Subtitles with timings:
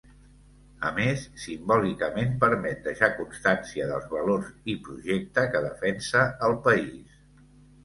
[0.87, 7.25] A més, simbòlicament permet deixar constància dels valors i projecte que defensa el país.